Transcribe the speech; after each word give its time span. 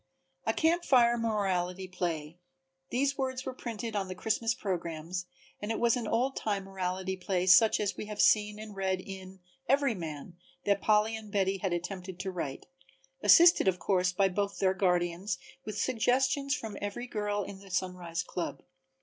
A 0.47 0.53
Camp 0.55 0.83
Fire 0.83 1.15
Morality 1.15 1.87
Play: 1.87 2.39
These 2.89 3.19
words 3.19 3.45
were 3.45 3.53
printed 3.53 3.95
on 3.95 4.07
the 4.07 4.15
Christmas 4.15 4.55
programs 4.55 5.27
and 5.61 5.69
it 5.69 5.79
was 5.79 5.95
an 5.95 6.07
old 6.07 6.35
time 6.35 6.63
morality 6.63 7.15
play 7.15 7.45
such 7.45 7.79
as 7.79 7.95
we 7.95 8.07
have 8.07 8.19
seen 8.19 8.57
and 8.57 8.75
read 8.75 8.99
in 8.99 9.41
"Everyman" 9.69 10.37
that 10.65 10.81
Polly 10.81 11.15
and 11.15 11.31
Betty 11.31 11.59
had 11.59 11.71
attempted 11.71 12.19
to 12.21 12.31
write, 12.31 12.65
assisted 13.21 13.67
of 13.67 13.77
course 13.77 14.11
by 14.11 14.27
both 14.27 14.57
their 14.57 14.73
guardians 14.73 15.35
and 15.35 15.65
with 15.65 15.77
suggestions 15.77 16.55
from 16.55 16.79
every 16.81 17.05
girl 17.05 17.43
in 17.43 17.59
the 17.59 17.69
Sunrise 17.69 18.23
club. 18.23 18.63